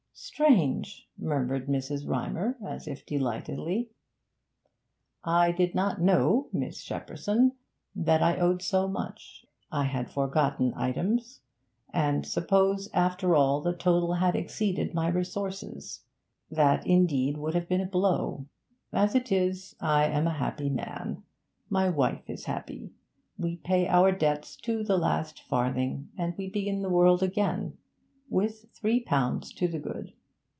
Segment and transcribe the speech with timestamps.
[0.13, 2.07] 'Strange!' murmured Mrs.
[2.07, 3.89] Rymer, as if delightedly.
[5.23, 7.53] 'I did not know, Miss Shepperson,
[7.95, 9.45] that I owed so much.
[9.71, 11.41] I had forgotten items.
[11.91, 16.03] And suppose, after all, the total had exceeded my resources!
[16.51, 18.45] That indeed would have been a blow.
[18.93, 21.23] As it is, I am a happy man;
[21.67, 22.91] my wife is happy.
[23.39, 27.77] We pay our debts to the last farthing, and we begin the world again
[28.29, 30.13] with three pounds to the good.